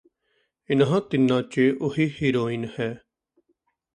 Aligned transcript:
ਇਨ੍ਹਾਂ 0.69 1.01
ਤਿੰਨਾਂ 1.01 1.41
ਚ 1.43 1.59
ਉਹੀ 1.81 2.09
ਹੀਰੋਇਨ 2.21 2.67
ਹੈ 2.79 2.89